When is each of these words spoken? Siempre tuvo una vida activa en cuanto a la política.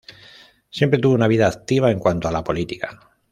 Siempre 0.71 0.97
tuvo 0.99 1.13
una 1.13 1.27
vida 1.27 1.45
activa 1.45 1.91
en 1.91 1.99
cuanto 1.99 2.27
a 2.27 2.31
la 2.31 2.43
política. 2.43 3.11